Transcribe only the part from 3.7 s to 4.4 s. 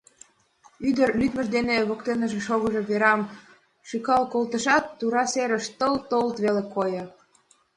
шӱкал